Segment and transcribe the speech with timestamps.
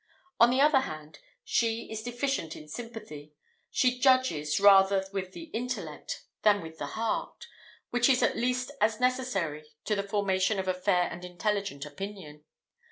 [0.39, 3.35] On the other hand, she is deficient in sympathy;
[3.69, 7.45] she judges rather with the intellect than with the heart,
[7.91, 12.43] which is at least as necessary to the formation of a fair and intelligent opinion.